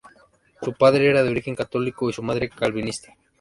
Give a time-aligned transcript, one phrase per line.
[0.63, 3.15] Su padre era de origen católico y su madre calvinista.